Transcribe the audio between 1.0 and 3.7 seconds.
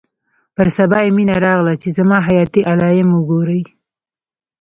يې مينه راغله چې زما حياتي علايم وګوري.